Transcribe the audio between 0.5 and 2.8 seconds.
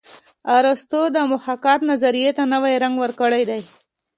ارستو د محاکات نظریې ته نوی